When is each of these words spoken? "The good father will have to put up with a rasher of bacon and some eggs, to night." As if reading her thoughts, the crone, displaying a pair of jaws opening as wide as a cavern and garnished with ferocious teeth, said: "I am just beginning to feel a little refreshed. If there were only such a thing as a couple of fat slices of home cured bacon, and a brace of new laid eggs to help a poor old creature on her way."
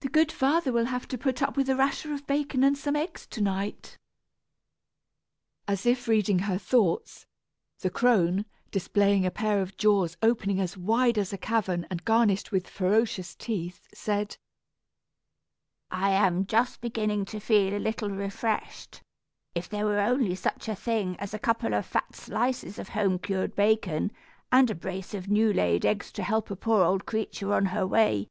"The 0.00 0.10
good 0.12 0.30
father 0.30 0.70
will 0.70 0.84
have 0.84 1.08
to 1.08 1.18
put 1.18 1.42
up 1.42 1.56
with 1.56 1.68
a 1.68 1.74
rasher 1.74 2.12
of 2.12 2.26
bacon 2.28 2.62
and 2.62 2.76
some 2.78 2.94
eggs, 2.94 3.26
to 3.28 3.40
night." 3.40 3.98
As 5.66 5.84
if 5.86 6.06
reading 6.06 6.40
her 6.40 6.58
thoughts, 6.58 7.26
the 7.80 7.90
crone, 7.90 8.44
displaying 8.70 9.26
a 9.26 9.30
pair 9.32 9.60
of 9.62 9.76
jaws 9.76 10.16
opening 10.22 10.60
as 10.60 10.76
wide 10.76 11.18
as 11.18 11.32
a 11.32 11.38
cavern 11.38 11.86
and 11.90 12.04
garnished 12.04 12.52
with 12.52 12.68
ferocious 12.68 13.34
teeth, 13.34 13.88
said: 13.92 14.36
"I 15.90 16.10
am 16.10 16.46
just 16.46 16.80
beginning 16.82 17.24
to 17.26 17.40
feel 17.40 17.74
a 17.76 17.80
little 17.80 18.10
refreshed. 18.10 19.02
If 19.54 19.68
there 19.68 19.86
were 19.86 20.00
only 20.00 20.34
such 20.36 20.68
a 20.68 20.76
thing 20.76 21.16
as 21.16 21.32
a 21.34 21.38
couple 21.38 21.74
of 21.74 21.86
fat 21.86 22.14
slices 22.14 22.78
of 22.78 22.90
home 22.90 23.18
cured 23.18 23.56
bacon, 23.56 24.12
and 24.52 24.70
a 24.70 24.74
brace 24.74 25.14
of 25.14 25.28
new 25.28 25.52
laid 25.52 25.84
eggs 25.84 26.12
to 26.12 26.22
help 26.22 26.50
a 26.50 26.56
poor 26.56 26.84
old 26.84 27.06
creature 27.06 27.54
on 27.54 27.66
her 27.66 27.86
way." 27.86 28.28